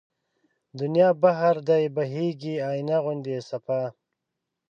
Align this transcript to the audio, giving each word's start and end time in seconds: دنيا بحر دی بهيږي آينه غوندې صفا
دنيا 0.79 1.09
بحر 1.21 1.55
دی 1.67 1.83
بهيږي 1.95 2.55
آينه 2.71 2.97
غوندې 3.03 3.37
صفا 3.49 3.81